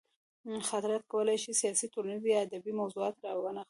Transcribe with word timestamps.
خاطرات 0.69 1.03
کولی 1.13 1.37
شي 1.43 1.51
سیاسي، 1.61 1.85
ټولنیز 1.93 2.23
یا 2.25 2.39
ادبي 2.45 2.71
موضوعات 2.81 3.15
راونغاړي. 3.25 3.59